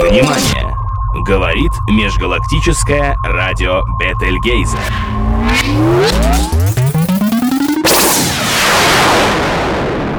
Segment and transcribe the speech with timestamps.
[0.00, 0.76] Внимание!
[1.26, 4.78] Говорит межгалактическое радио Бетельгейзе.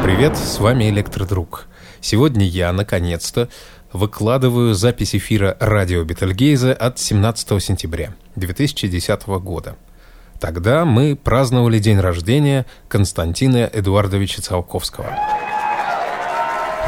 [0.04, 1.68] Привет, с вами Электродруг.
[2.02, 3.47] Сегодня я, наконец-то,
[3.94, 9.77] выкладываю запись эфира радио Бетельгейзе от 17 сентября 2010 года.
[10.41, 15.17] Тогда мы праздновали день рождения Константина Эдуардовича Циолковского–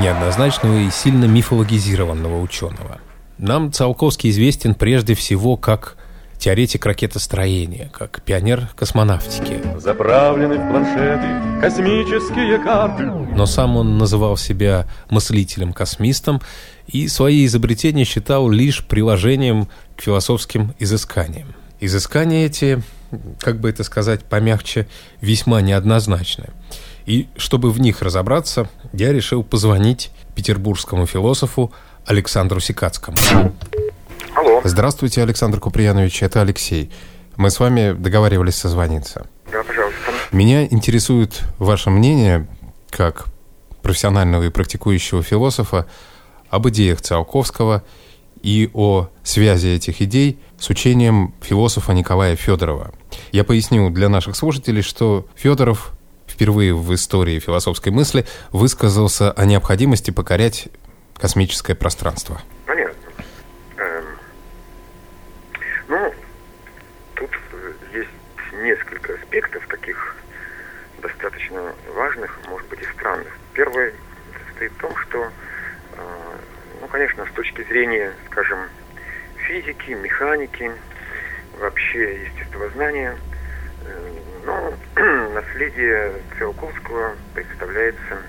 [0.01, 2.99] неоднозначного и сильно мифологизированного ученого.
[3.37, 5.95] Нам Циолковский известен прежде всего как
[6.39, 9.61] теоретик ракетостроения, как пионер космонавтики.
[9.77, 13.03] Заправлены в планшеты космические карты.
[13.03, 16.41] Но сам он называл себя мыслителем-космистом
[16.87, 21.53] и свои изобретения считал лишь приложением к философским изысканиям.
[21.79, 22.81] Изыскания эти,
[23.39, 24.87] как бы это сказать помягче,
[25.21, 26.49] весьма неоднозначны.
[27.05, 31.71] И чтобы в них разобраться, я решил позвонить петербургскому философу
[32.05, 33.17] Александру Сикацкому.
[34.35, 34.61] Алло.
[34.63, 36.91] Здравствуйте, Александр Куприянович, это Алексей.
[37.35, 39.27] Мы с вами договаривались созвониться.
[39.51, 39.97] Да, пожалуйста.
[40.31, 42.47] Меня интересует ваше мнение,
[42.89, 43.25] как
[43.81, 45.87] профессионального и практикующего философа,
[46.49, 47.83] об идеях Циолковского
[48.41, 52.91] и о связи этих идей с учением философа Николая Федорова.
[53.31, 55.91] Я поясню для наших слушателей, что Федоров
[56.31, 60.69] впервые в истории философской мысли высказался о необходимости покорять
[61.19, 62.41] космическое пространство.
[62.65, 62.95] Понятно.
[63.77, 64.05] Эм,
[65.87, 66.13] ну,
[67.15, 67.29] тут
[67.93, 68.09] есть
[68.53, 70.15] несколько аспектов таких
[71.01, 73.27] достаточно важных, может быть, и странных.
[73.53, 73.93] Первый
[74.47, 75.27] состоит в том, что, э,
[76.79, 78.59] ну, конечно, с точки зрения, скажем,
[79.47, 80.71] физики, механики,
[81.59, 83.17] вообще естествознания–
[84.45, 84.73] ну,
[85.51, 88.23] наследие Циолковского представляется,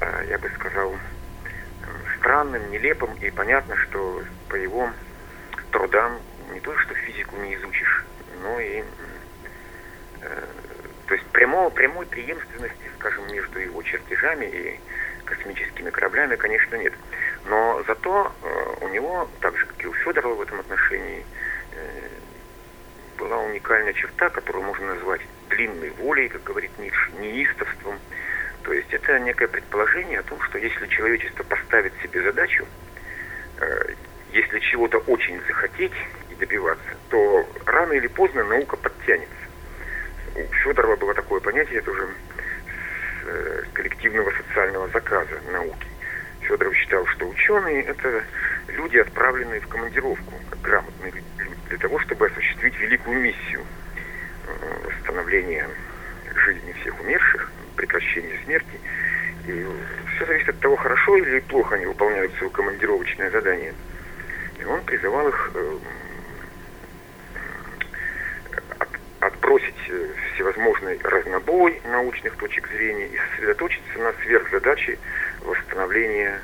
[0.00, 0.94] э, я бы сказал,
[2.18, 4.90] странным, нелепым, и понятно, что по его
[5.70, 6.18] трудам
[6.52, 8.04] не то, что физику не изучишь,
[8.42, 8.82] но и
[10.22, 10.44] э,
[11.06, 14.80] то есть прямого, прямой преемственности, скажем, между его чертежами и
[15.24, 16.94] космическими кораблями, конечно, нет.
[17.46, 21.24] Но зато э, у него, так же, как и у Федорова в этом отношении,
[23.16, 27.98] была уникальная черта, которую можно назвать длинной волей, как говорит Ницше, неистовством.
[28.62, 32.66] То есть это некое предположение о том, что если человечество поставит себе задачу,
[33.60, 33.94] э,
[34.32, 35.92] если чего-то очень захотеть
[36.30, 39.34] и добиваться, то рано или поздно наука подтянется.
[40.36, 45.88] У Федорова было такое понятие тоже с, э, коллективного социального заказа науки.
[46.42, 48.22] Федоров считал, что ученые– это
[48.68, 53.64] люди, отправленные в командировку, как грамотные люди, для того, чтобы осуществить великую миссию
[54.60, 55.68] э, восстановления
[56.34, 58.80] жизни всех умерших, прекращения смерти.
[59.46, 59.66] И
[60.14, 63.74] все зависит от того, хорошо или плохо они выполняют свое командировочное задание.
[64.58, 65.78] И он призывал их э,
[68.78, 68.88] от,
[69.20, 69.74] отбросить
[70.34, 74.98] всевозможный разнобой научных точек зрения и сосредоточиться на сверхзадаче
[75.42, 76.40] восстановления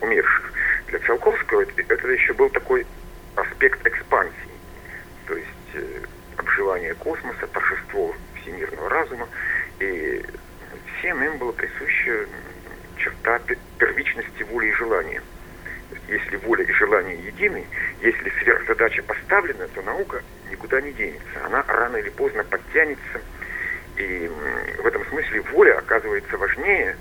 [0.00, 0.52] умерших.
[0.88, 2.86] Для Циолковского это, еще был такой
[3.36, 4.34] аспект экспансии,
[5.26, 6.00] то есть э,
[6.44, 9.28] обживание космоса, торжество всемирного разума,
[9.80, 10.22] и
[10.98, 12.26] всем им было присуща
[12.96, 13.40] черта
[13.78, 15.22] первичности воли и желания.
[16.08, 17.66] Если воля и желание едины,
[18.00, 21.44] если сверхзадача поставлена, то наука никуда не денется.
[21.44, 23.20] Она рано или поздно подтянется.
[23.96, 24.30] И
[24.78, 26.96] в этом смысле воля оказывается важнее,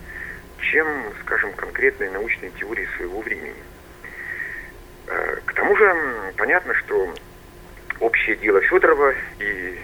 [0.60, 0.88] чем,
[1.22, 3.64] скажем, конкретные научные теории своего времени.
[5.08, 7.14] Э, к тому же понятно, что
[8.00, 9.80] общее дело Федорова и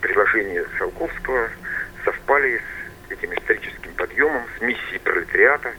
[0.00, 1.50] предложение Циолковского
[2.04, 2.60] совпали
[3.08, 5.72] с этим историческим подъемом, с миссией пролетариата,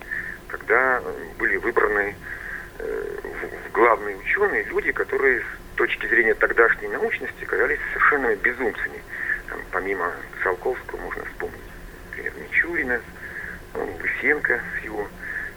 [0.48, 1.02] когда
[1.38, 2.16] были выбраны
[2.80, 3.18] э,
[3.68, 9.02] в главные ученые люди, которые с точки зрения тогдашней научности казались совершенно безумцами.
[9.50, 10.12] Там, помимо
[10.44, 11.62] Циолковского можно вспомнить,
[12.10, 13.02] например, Мичурина,
[13.74, 15.08] Лысенко с его,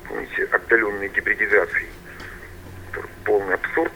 [0.07, 1.89] помните, отдаленной гибридизацией.
[3.25, 3.93] Полный абсурд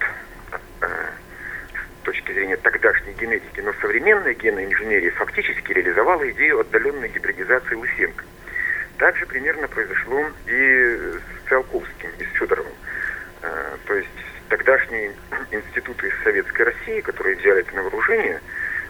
[2.24, 3.60] точки зрения тогдашней генетики.
[3.60, 8.24] Но современная генная инженерия фактически реализовала идею отдаленной гибридизации Лысенко.
[8.98, 12.72] Также примерно произошло и с Циолковским, и с Федоровым.
[13.42, 14.08] А, то есть
[14.48, 15.12] тогдашние
[15.50, 18.40] институты Советской России, которые взяли это на вооружение,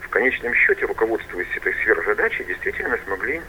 [0.02, 3.40] в конечном счете, руководствуясь этой сверхзадачей, действительно смогли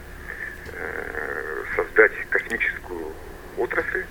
[0.78, 3.14] Э, создать космическую
[3.58, 4.06] отрасль.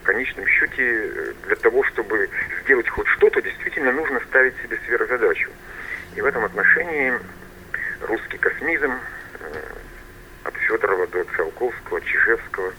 [0.00, 2.28] В конечном счете, э, для того, чтобы
[2.66, 5.50] сделать хоть что-то, действительно нужно ставить себе сверхзадачу.
[6.16, 7.14] И в этом отношении
[8.02, 9.62] русский космизм э,
[10.42, 12.72] от Федорова до Циолковского, Чижевского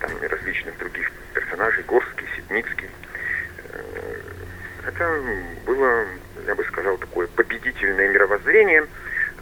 [0.00, 2.88] там и различных других персонажей, Горский, Ситницкий.
[4.86, 5.22] Это
[5.66, 6.06] было,
[6.46, 8.86] я бы сказал, такое победительное мировоззрение,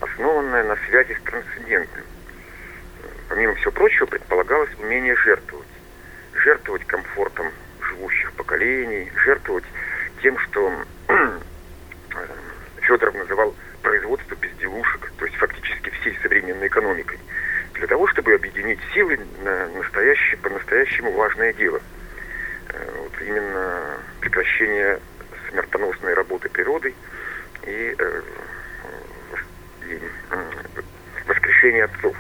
[0.01, 2.05] основанное на связи с трансцендентным.
[3.29, 5.67] Помимо всего прочего, предполагалось умение жертвовать.
[6.35, 7.53] Жертвовать комфортом
[8.67, 9.65] поколений, жертвовать
[10.23, 10.73] тем, что
[12.81, 17.19] Федоров называл производство безделушек, то есть фактически всей современной экономикой,
[17.75, 21.81] для того, чтобы объединить силы на настоящее, по-настоящему важное дело.
[22.71, 24.99] Э, вот именно прекращение
[25.51, 26.95] смертоносной работы природы
[27.65, 28.23] и, э,
[29.89, 30.01] и
[31.29, 32.17] воскрешение отцов.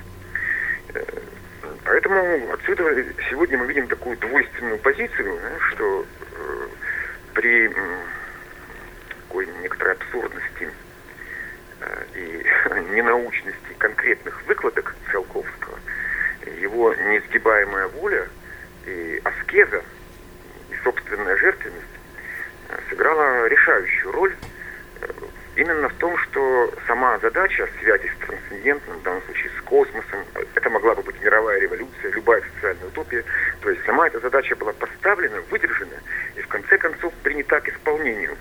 [0.94, 1.02] Э,
[1.84, 2.84] поэтому отсюда
[3.30, 5.40] сегодня мы видим такую двойственную позицию,
[5.70, 6.06] что
[7.36, 7.70] при
[9.10, 10.70] такой некоторой абсурдности
[11.80, 12.46] э, и
[12.94, 15.78] ненаучности конкретных выкладок Циолковского,
[16.60, 18.26] его несгибаемая воля
[18.86, 19.82] и аскеза,
[20.70, 21.84] и собственная жертвенность
[22.70, 24.34] э, сыграла решающую роль
[25.56, 30.24] именно в том, что сама задача связи с трансцендентным, в данном случае с космосом,
[30.54, 33.24] это могла бы быть мировая революция, любая социальная утопия,
[33.60, 35.96] то есть сама эта задача была поставлена, выдержана
[36.36, 38.36] и в конце концов принята к исполнению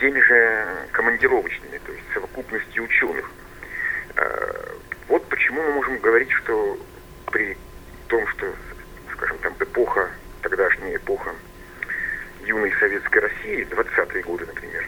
[0.00, 3.30] теми же командировочными, то есть совокупностью ученых.
[4.16, 4.74] Э,
[5.08, 6.78] вот почему мы можем говорить, что
[7.32, 7.56] при
[8.08, 8.52] том, что,
[9.14, 10.10] скажем, там эпоха,
[10.42, 11.30] тогдашняя эпоха
[12.44, 14.84] юной советской России, 20-е годы, например,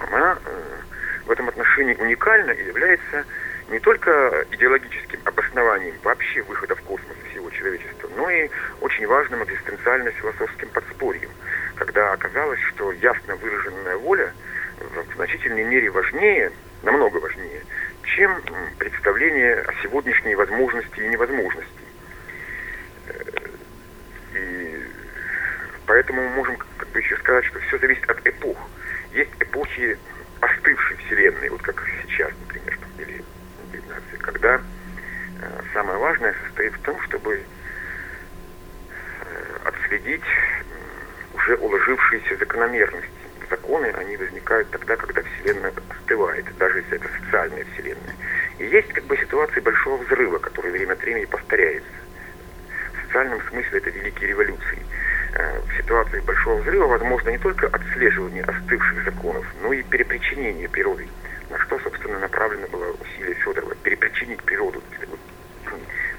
[0.00, 0.80] она э,
[1.26, 3.24] в этом отношении уникальна и является
[3.70, 8.48] не только идеологическим обоснованием вообще выхода в космос всего человечества, но и
[8.80, 11.30] очень важным экзистенциально-философским подспорьем,
[11.76, 14.32] когда оказалось, что ясно выраженная воля
[14.80, 16.50] в значительной мере важнее,
[16.82, 17.62] намного важнее,
[18.02, 18.40] чем
[18.78, 21.68] представление о сегодняшней возможности и невозможности.
[23.08, 23.22] Э,
[24.34, 24.82] и
[25.86, 28.56] поэтому мы можем как бы еще сказать, что все зависит от эпох.
[29.18, 29.98] Есть эпохи
[30.40, 33.24] остывшей Вселенной, вот как сейчас, например, или
[33.72, 34.60] 19, когда
[35.42, 37.44] э, самое важное состоит в том, чтобы э,
[39.64, 40.22] отследить
[41.34, 43.10] уже уложившиеся закономерности.
[43.50, 48.14] Законы, они возникают тогда, когда Вселенная остывает, даже если это социальная Вселенная.
[48.58, 51.90] И есть как бы ситуации большого взрыва, который время от времени повторяется.
[52.92, 54.78] В социальном смысле это великие революции.
[55.38, 61.06] Э, в ситуации большого взрыва возможно не только отслеживание остывших законов, но и перепричинение природы.
[61.48, 63.72] На что, собственно, направлено было усилие Федорова.
[63.76, 64.82] Перепричинить природу,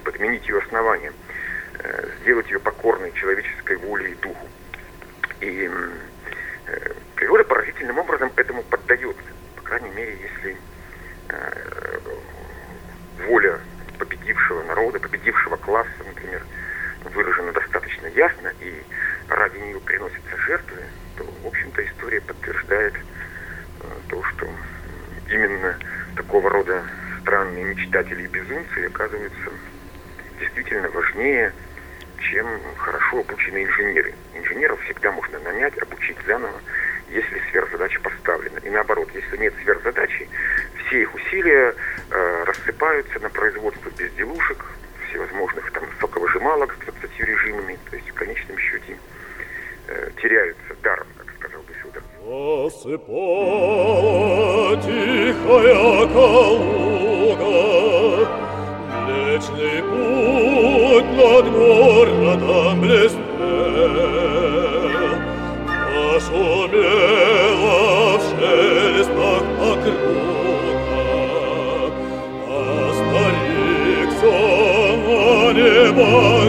[0.06, 1.13] подменить ее основанием,
[1.80, 4.48] э, сделать ее покорной человеческой воле и духу.
[5.42, 5.69] И
[6.68, 9.22] э, природа поразительным образом этому поддается.
[9.57, 10.57] По крайней мере, если
[11.27, 12.00] э,
[13.27, 13.60] воля
[13.98, 16.42] победившего народа, победившего класса, например,
[17.06, 18.84] выражена достаточно ясно и
[19.30, 20.84] ради нее приносятся жертвы,
[21.18, 23.00] то, в общем-то, история подтверждает э,
[24.10, 24.48] то, что
[25.30, 25.78] именно
[26.16, 26.84] такого рода
[27.22, 29.51] странные мечтатели и безумцы оказываются
[30.40, 31.54] действительно важнее
[32.22, 32.48] чем
[32.78, 34.13] хорошо обученные инженеры.
[34.34, 36.60] Инженеров всегда можно нанять, обучить заново,
[37.10, 38.60] если сверхзадача поставлена.
[38.60, 40.30] И наоборот, если нет сверхзадачи,
[40.86, 41.74] все их усилия
[42.12, 44.66] э, рассыпаются на производство безделушек,
[45.09, 48.97] всевозможных там соковыжималок с 20 режимами, то есть в конечном счете
[49.88, 51.69] э, теряются даром, как сказал бы.
[52.69, 53.15] Засыпала
[54.81, 57.57] тихая Калуга,
[59.07, 63.19] Млечный путь над городом блестел,
[66.12, 67.38] Пошумела
[68.17, 70.28] в шелестах округа,
[76.12, 76.49] Oh.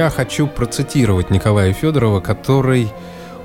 [0.00, 2.88] Я хочу процитировать Николая Федорова, который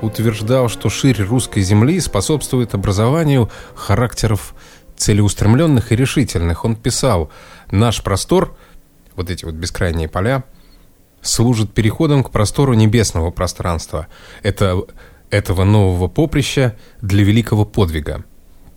[0.01, 4.55] утверждал, что шире русской земли способствует образованию характеров
[4.95, 6.63] целеустремленных и решительных.
[6.63, 7.29] Он писал,
[7.71, 8.55] наш простор,
[9.17, 10.45] вот эти вот бескрайние поля,
[11.21, 14.07] служит переходом к простору небесного пространства.
[14.41, 14.81] Это,
[15.31, 18.23] этого нового поприща для великого подвига.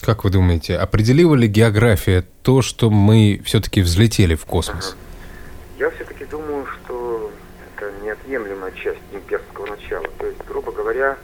[0.00, 4.96] Как вы думаете, определила ли география то, что мы все-таки взлетели в космос?
[5.78, 7.30] Я все-таки думаю, что
[7.78, 7.92] это
[8.28, 10.06] неотъемлемая часть имперского начала.
[10.18, 11.16] То есть, грубо говоря,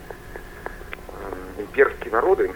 [1.08, 2.50] э, имперские народы,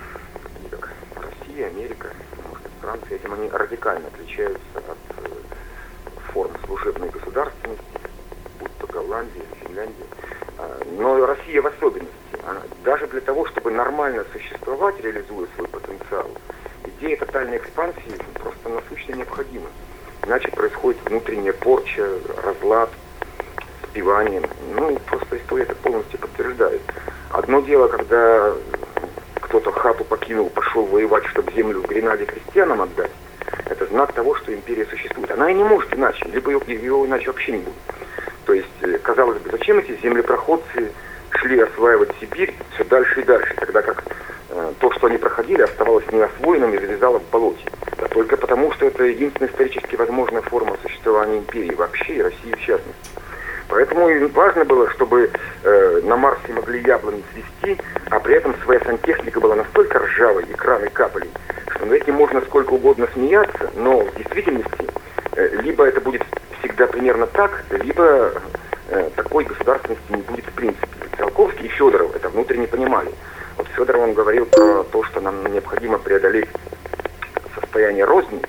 [0.70, 2.08] как Россия, Америка,
[2.48, 5.28] может, Франция, этим они радикально отличаются от э,
[6.32, 7.84] форм служебной государственности,
[8.58, 10.06] будь то Голландия, Финляндия.
[10.58, 12.14] А, но Россия в особенности.
[12.82, 16.30] Даже для того, чтобы нормально существовать, реализуя свой потенциал,
[16.84, 19.68] идея тотальной экспансии просто насущно необходима.
[20.24, 22.90] Иначе происходит внутренняя порча, разлад,
[23.98, 24.42] спивание.
[24.74, 26.80] Ну, просто история это полностью подтверждает.
[27.30, 28.52] Одно дело, когда
[29.40, 33.10] кто-то хату покинул, пошел воевать, чтобы землю в Гренаде крестьянам отдать,
[33.66, 35.30] это знак того, что империя существует.
[35.30, 37.74] Она и не может иначе, либо ее, ее иначе вообще не будет.
[38.44, 40.92] То есть, э, казалось бы, зачем эти землепроходцы
[41.30, 44.04] шли осваивать Сибирь все дальше и дальше, тогда как
[44.50, 47.64] э, то, что они проходили, оставалось неосвоенным и завязало в болоте.
[47.96, 52.60] Да только потому, что это единственная исторически возможная форма существования империи вообще и России в
[52.60, 53.08] частности.
[53.68, 55.30] Поэтому важно было, чтобы
[55.62, 60.54] э, на Марсе могли яблони свести, а при этом своя сантехника была настолько ржавой и
[60.54, 61.28] краны капали,
[61.70, 64.88] что над этим можно сколько угодно смеяться, но в действительности
[65.36, 66.22] э, либо это будет
[66.60, 68.32] всегда примерно так, либо
[68.88, 70.88] э, такой государственности не будет в принципе.
[71.18, 73.12] Циолковский и Федоров это внутренне понимали.
[73.58, 76.48] Вот Федоров он говорил про то, что нам необходимо преодолеть
[77.60, 78.40] состояние розни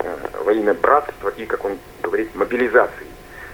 [0.00, 3.07] э, во имя братства и, как он говорит, мобилизации.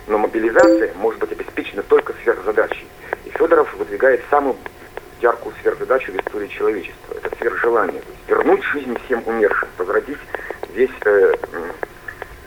[0.06, 2.86] Но мобилизация может быть обеспечена только сверхзадачей.
[3.24, 4.56] И Федоров выдвигает самую
[5.20, 7.14] яркую сверхзадачу в истории человечества.
[7.14, 8.00] Это сверхжелание.
[8.00, 10.18] То есть вернуть жизнь всем умершим, возродить
[10.74, 11.34] весь, э,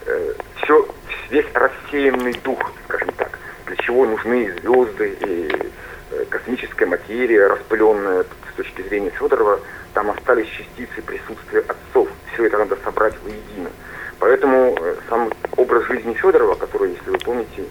[0.06, 0.88] э, все,
[1.30, 5.72] весь рассеянный дух, скажем так, для чего нужны звезды и
[6.12, 9.60] э, космическая материя, распыленная с точки зрения Федорова,
[9.94, 12.10] там остались частицы присутствия отцов.
[12.34, 13.72] Все это надо собрать воедино.
[14.20, 17.64] Поэтому э, сам образ жизни Федорова, который, если вы помните,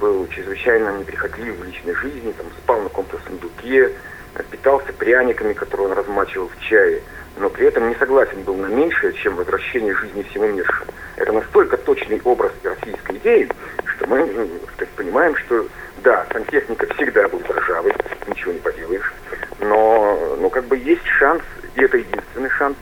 [0.00, 3.92] был чрезвычайно неприхотлив в личной жизни, там спал на каком-то сундуке,
[4.50, 7.02] питался пряниками, которые он размачивал в чае,
[7.38, 10.72] но при этом не согласен был на меньшее, чем возвращение жизни всему миру.
[11.16, 13.48] Это настолько точный образ российской идеи,
[13.84, 15.66] что мы ну, сказать, понимаем, что
[16.02, 17.94] да, сантехника всегда будет ржавой,
[18.26, 19.12] ничего не поделаешь,
[19.60, 21.42] но, но как бы есть шанс,
[21.74, 22.76] и это единственный шанс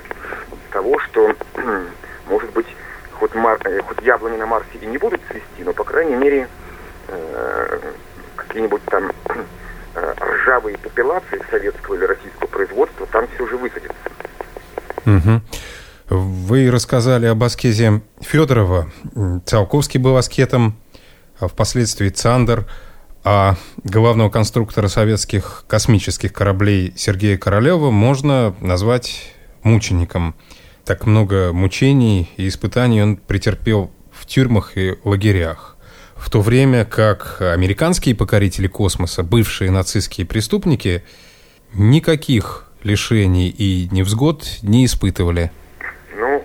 [0.72, 1.34] того, что,
[2.28, 2.66] может быть,
[3.14, 6.48] хоть, мар, э, хоть яблони на Марсе и не будут цвести, но, по крайней мере,
[7.08, 7.78] э,
[8.36, 9.10] какие-нибудь там
[9.94, 13.94] э, ржавые попелации советского или российского производства там все же высадятся.
[15.06, 15.40] Угу.
[16.10, 18.90] Вы рассказали об аскезе Федорова.
[19.46, 20.76] Циолковский был аскетом,
[21.40, 22.66] а впоследствии Цандер,
[23.24, 30.34] а главного конструктора советских космических кораблей Сергея Королева можно назвать мучеником.
[30.86, 35.78] Так много мучений и испытаний он претерпел в тюрьмах и лагерях.
[36.14, 41.02] В то время как американские покорители космоса, бывшие нацистские преступники,
[41.72, 45.50] никаких лишений и невзгод не испытывали.
[46.16, 46.44] Ну,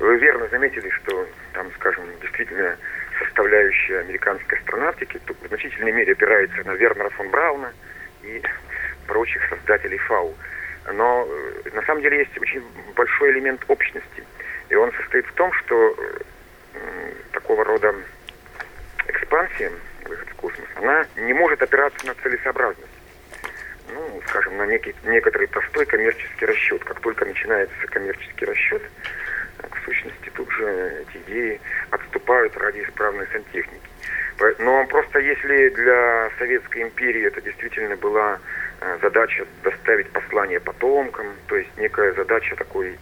[0.00, 2.76] вы верно заметили, что там, скажем, действительно
[3.20, 7.72] составляющая американской астронавтики в значительной мере опирается на Вернера фон Брауна
[8.24, 8.42] и
[9.06, 10.34] прочих создателей ФАУ.
[10.92, 12.62] Но э, на самом деле есть очень
[12.94, 14.24] большой элемент общности.
[14.68, 15.94] И он состоит в том, что
[16.74, 17.94] э, такого рода
[19.06, 19.72] экспансия,
[20.04, 22.88] выход в космос, она не может опираться на целесообразность.
[23.92, 26.84] Ну, скажем, на некий, некоторый простой коммерческий расчет.
[26.84, 28.82] Как только начинается коммерческий расчет,
[29.58, 33.88] в сущности, тут же эти идеи отступают ради исправной сантехники.
[34.58, 38.67] Но просто если для Советской империи это действительно была Э,
[39.00, 42.96] задача доставить послание потомкам, то есть некая задача такой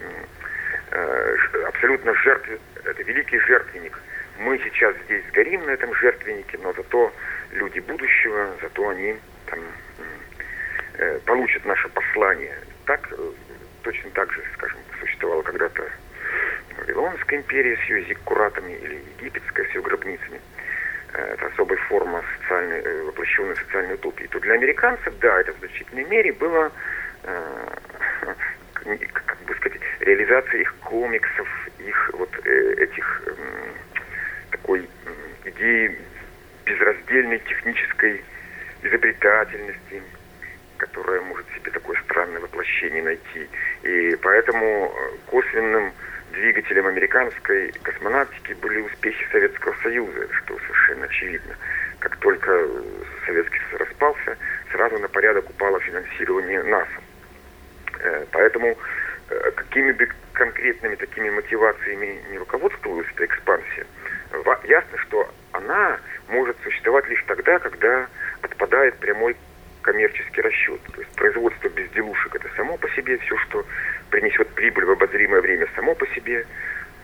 [0.90, 2.49] э, абсолютно жертв,
[2.85, 3.99] это великий жертвенник.
[4.38, 7.12] Мы сейчас здесь сгорим на этом жертвеннике, но зато
[7.52, 9.16] люди будущего, зато они
[9.47, 9.61] там,
[10.99, 12.54] э, получат наше послание.
[12.85, 13.09] Так,
[13.83, 15.83] точно так же, скажем, существовала когда-то
[16.78, 20.75] Вавилонская империя с ее зиккуратами или египетская с ее гробницами– Э,
[21.16, 26.04] это особая форма социальной, э, воплощенной социальной утопии, то для американцев, да, это в значительной
[26.04, 26.70] мере было,
[27.25, 27.68] э,
[29.12, 33.23] как бы сказать, реализация их комиксов, их вот этих
[34.50, 34.88] такой
[35.44, 35.99] идеи
[36.64, 38.23] безраздельной технической
[38.82, 40.02] изобретательности,
[40.76, 43.49] которая может себе такое странное воплощение найти.
[43.82, 44.92] И поэтому
[45.26, 45.92] косвенным
[46.37, 51.57] двигателем американской космонавтики были успехи Советского Союза, что совершенно очевидно.
[51.99, 52.69] Как только
[53.25, 54.37] Советский Союз распался,
[54.71, 57.00] сразу на порядок упало финансирование НАСА.
[58.00, 58.76] Э, поэтому
[59.31, 63.87] э, какими бы конкретными такими мотивациями не руководствовалась эта экспансия,
[64.64, 68.07] ясно, что она может существовать лишь тогда, когда
[68.43, 69.37] отпадает прямой
[69.81, 70.81] коммерческий расчет.
[70.93, 73.64] То есть производство безделушек– это само по себе все, что
[74.10, 76.46] принесет прибыль в обозримое время само по себе,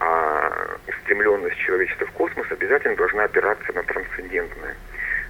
[0.01, 4.75] а устремленность человечества в космос обязательно должна опираться на трансцендентное.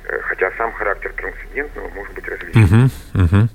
[0.04, 2.90] Э, хотя сам характер трансцендентного может быть различным.
[3.14, 3.48] Угу, угу.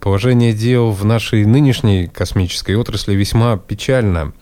[0.00, 4.32] Положение дел в нашей нынешней космической отрасли весьма печально.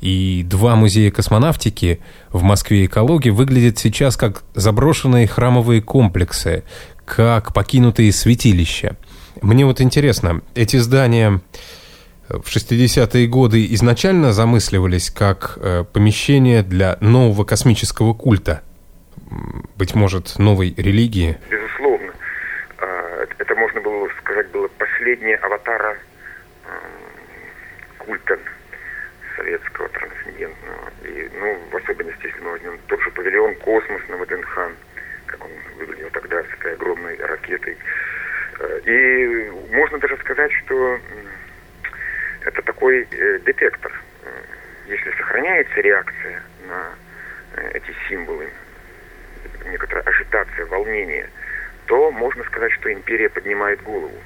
[0.00, 6.64] И два музея космонавтики в Москве и Калуге выглядят сейчас как заброшенные храмовые комплексы,
[7.04, 8.96] как покинутые святилища.
[9.40, 11.40] Мне вот интересно, эти здания
[12.40, 18.62] в 60-е годы изначально замысливались как э, помещение для нового космического культа?
[19.76, 21.36] Быть может, новой религии?
[21.50, 22.12] Безусловно.
[22.78, 25.96] А, это можно было сказать, было последнее аватара
[27.98, 28.38] культа
[29.36, 30.90] советского трансцендентного.
[31.04, 34.70] И, ну, в особенности, если мы возьмем тот же павильон «Космос» на ВДНХ,
[35.26, 37.76] как он выглядел тогда с этой огромной ракетой.
[38.58, 40.98] Э, и можно даже сказать, что
[42.44, 43.92] это такой э, детектор.
[44.24, 44.28] Э,
[44.88, 46.94] если сохраняется реакция на
[47.56, 48.48] э, эти символы,
[49.66, 51.28] некоторая ажитация, волнение,
[51.86, 54.16] то можно сказать, что империя поднимает голову.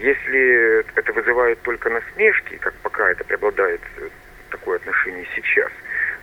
[0.00, 4.08] Если это вызывает только насмешки, как пока это преобладает э,
[4.50, 5.70] такое отношение сейчас,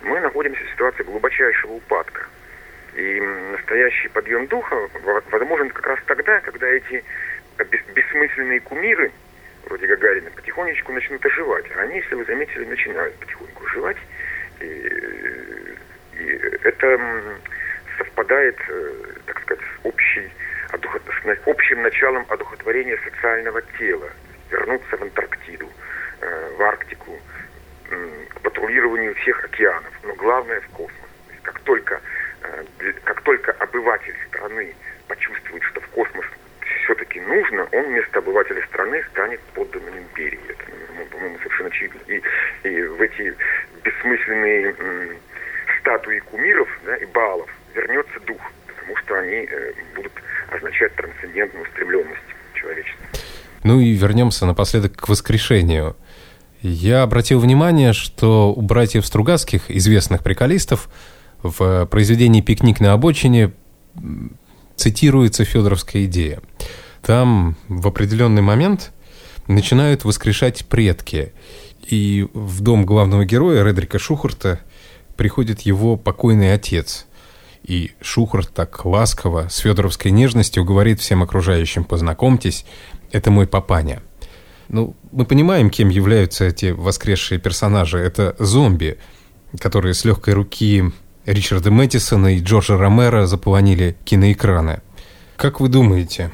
[0.01, 2.25] мы находимся в ситуации глубочайшего упадка.
[2.95, 3.19] И
[3.51, 4.75] настоящий подъем духа
[5.29, 7.03] возможен как раз тогда, когда эти
[7.93, 9.11] бессмысленные кумиры–
[9.65, 11.65] вроде Гагарина, потихонечку начнут оживать.
[11.75, 13.97] А они, если вы заметили, начинают потихоньку оживать.
[14.59, 15.77] И,
[16.13, 16.25] и
[16.63, 16.99] это
[17.97, 18.93] совпадает, э,
[19.25, 20.31] так сказать, с, общей,
[20.71, 24.09] с общим началом одухотворения социального тела.
[24.51, 25.69] Вернуться в Антарктиду,
[26.21, 27.19] э, в Арктику,
[27.87, 31.09] к патрулированию всех океанов, но главное в космос.
[31.27, 32.01] То есть как только,
[32.41, 34.73] э, как только обыватель страны
[35.07, 36.25] почувствует, что в космос
[36.85, 40.39] все-таки нужно, он вместо обывателя страны станет подданным империи.
[40.47, 40.63] Это,
[40.97, 41.99] ну, по-моему, совершенно очевидно.
[42.07, 42.21] И,
[42.63, 43.33] и в эти
[43.83, 45.09] бессмысленные м,
[45.79, 50.13] статуи кумиров да, и балов вернется дух, потому что они э, будут
[50.51, 52.21] означать трансцендентную устремленность
[52.53, 53.05] человечества.
[53.63, 55.95] Ну и вернемся напоследок к воскрешению.
[56.61, 60.87] Я обратил внимание, что у братьев Стругацких, известных приколистов,
[61.41, 63.51] в произведении «Пикник на обочине»
[64.75, 66.41] цитируется федоровская идея.
[67.01, 68.91] Там в определенный момент
[69.47, 71.33] начинают воскрешать предки.
[71.87, 74.59] И в дом главного героя Редрика Шухарта
[75.15, 77.05] приходит его покойный отец.
[77.63, 82.65] И Шухарт так ласково, с федоровской нежностью говорит всем окружающим «познакомьтесь,
[83.11, 84.01] это мой папаня».
[84.67, 87.99] Ну, мы понимаем, кем являются эти воскресшие персонажи.
[87.99, 88.97] Это зомби,
[89.59, 90.91] которые с легкой руки
[91.25, 94.81] Ричарда Мэттисона и Джорджа Ромеро заполонили киноэкраны.
[95.37, 96.29] Как вы думаете,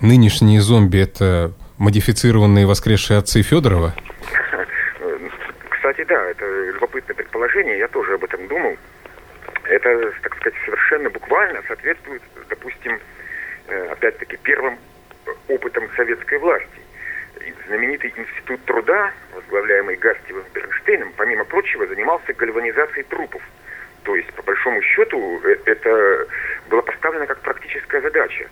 [0.00, 3.94] нынешние зомби– это модифицированные воскресшие отцы Федорова?
[5.70, 8.76] Кстати, да, это любопытное предположение, я тоже об этом думал.
[9.64, 12.98] Это, так сказать, совершенно буквально соответствует, допустим,
[13.66, 14.78] э, опять-таки, первым
[15.48, 16.68] опытом советской власти.
[17.66, 23.42] Знаменитый институт труда, возглавляемый Гастевым Бернштейном, помимо прочего, занимался гальванизацией трупов–
[24.08, 26.26] то есть, по большому счету, э, это
[26.70, 28.48] было поставлено как практическая задача.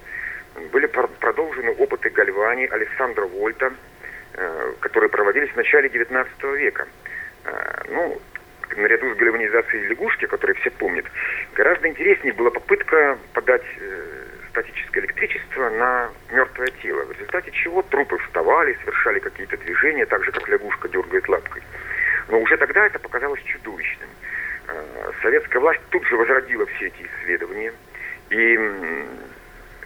[0.70, 3.72] Были продолжены опыты Гальвани, Александра Вольта,
[4.34, 6.26] э, которые проводились в начале XIX
[6.58, 6.86] века.
[7.46, 8.20] Э, ну,
[8.76, 11.06] наряду с гальванизацией лягушки, которые все помнят,
[11.54, 13.64] гораздо интереснее была попытка подать
[14.50, 20.32] статическое электричество на мертвое тело, в результате чего трупы вставали, совершали какие-то движения, так же,
[20.32, 21.62] как лягушка дергает лапкой.
[22.28, 24.10] Но уже тогда это показалось чудовищным.
[24.68, 27.72] Э, советская власть тут же возродила все эти исследования.
[28.30, 28.58] И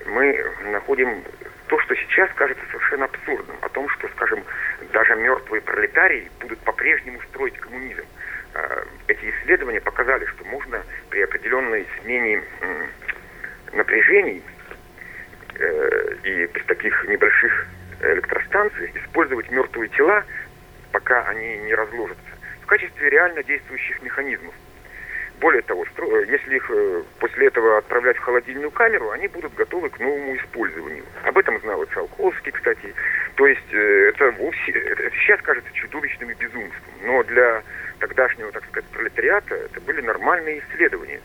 [0.06, 1.22] мы находим
[1.66, 4.42] то, что сейчас кажется совершенно абсурдным, о том, что, скажем,
[4.92, 8.04] даже мертвые пролетарии будут по-прежнему строить коммунизм.
[8.54, 12.42] Э, эти исследования показали, что можно при определенной смене
[13.72, 14.42] напряжений
[15.56, 17.66] э, и при таких небольших
[18.02, 20.24] электростанциях использовать мертвые тела,
[20.90, 22.22] пока они не разложатся,
[22.62, 24.54] в качестве реально действующих механизмов.
[25.40, 29.88] Более того, э, если их э, после этого отправлять в холодильную камеру, они будут готовы
[29.88, 31.04] к новому использованию.
[31.24, 32.94] Об этом знал и Циолковский, кстати.
[33.36, 36.94] То есть э, это вовсе, это сейчас кажется чудовищным и безумством.
[37.04, 37.62] Но для
[38.00, 41.20] тогдашнего, так сказать, пролетариата это были нормальные исследования.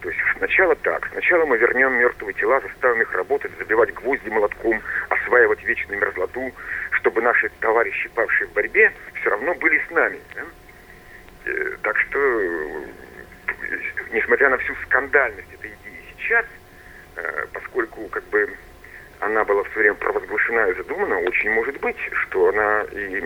[0.00, 1.06] То есть сначала так.
[1.12, 6.54] Сначала мы вернем мертвые тела, заставим их работать, забивать гвозди молотком, осваивать вечную мерзлоту,
[6.92, 10.20] чтобы наши товарищи, павшие в борьбе, все равно были с нами.
[10.34, 10.42] Да?
[11.44, 12.86] Э, так что, э,
[14.48, 16.46] несмотря на всю скандальность этой идеи сейчас,
[17.16, 18.48] э, поскольку как бы
[19.20, 23.22] она была в свое время провозглашена и задумана, очень может быть, что она и,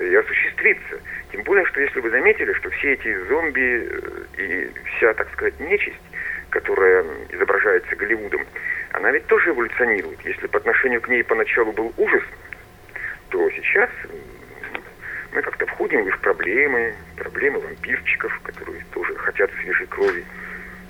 [0.00, 1.00] и осуществится.
[1.32, 3.90] Тем более, что если вы заметили, что все эти зомби
[4.38, 6.00] и вся, так сказать, нечисть,
[6.50, 8.46] которая изображается Голливудом,
[8.92, 10.20] она ведь тоже эволюционирует.
[10.24, 12.22] Если по отношению к ней поначалу был ужас,
[13.30, 13.90] то сейчас
[15.32, 20.24] мы как-то входим в их проблемы, проблемы вампирчиков, которые тоже хотят свежей крови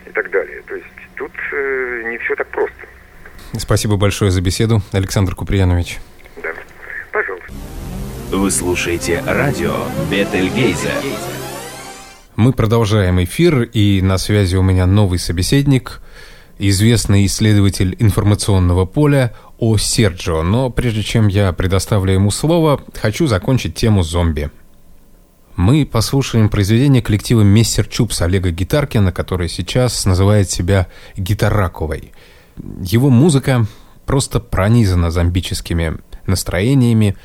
[0.07, 0.63] и так далее.
[0.67, 2.77] То есть тут э, не все так просто.
[3.59, 5.99] Спасибо большое за беседу, Александр Куприянович.
[6.43, 6.51] Да,
[7.13, 7.53] пожалуйста.
[8.31, 9.75] Вы слушаете радио
[10.11, 10.93] Бетельгейза.
[12.37, 16.01] Мы продолжаем эфир, и на связи у меня новый собеседник,
[16.59, 20.43] известный исследователь информационного поля о Серджио.
[20.43, 24.51] Но прежде чем я предоставлю ему слово, хочу закончить тему зомби.
[25.57, 32.13] Мы послушаем произведение коллектива Мессер Чупс Олега Гитаркина, который сейчас называет себя Гитараковой.
[32.81, 33.67] Его музыка
[34.07, 37.17] просто пронизана зомбическими настроениями,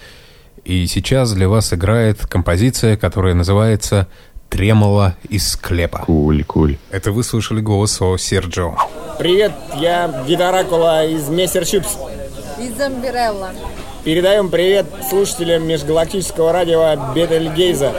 [0.65, 4.07] и сейчас для вас играет композиция, которая называется
[4.49, 5.99] «Тремоло из склепа».
[5.99, 6.77] Куль, куль.
[6.89, 8.75] Это вы слышали голос о Серджио.
[9.19, 11.97] Привет, я Гитаракула из Мессер Чупс.
[12.63, 13.51] Из Замбирелла.
[14.05, 17.91] Передаем привет слушателям межгалактического радио Бетельгейза.